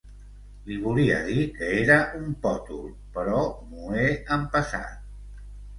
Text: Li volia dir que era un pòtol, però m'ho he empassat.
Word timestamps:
Li 0.69 0.77
volia 0.85 1.17
dir 1.27 1.43
que 1.59 1.69
era 1.83 1.99
un 2.23 2.33
pòtol, 2.47 2.91
però 3.19 3.47
m'ho 3.69 3.95
he 4.01 4.11
empassat. 4.41 5.11